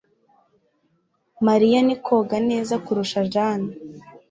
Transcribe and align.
Mariya 1.47 1.79
ni 1.85 1.95
koga 2.05 2.37
neza 2.49 2.73
kurusha 2.85 3.19
Jane. 3.33 3.69